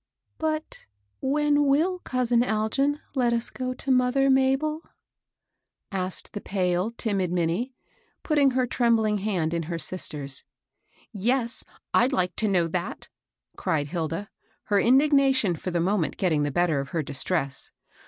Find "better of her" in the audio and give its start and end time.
16.51-17.03